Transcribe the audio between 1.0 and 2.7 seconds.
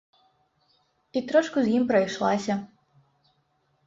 І трошку з ім прайшлася.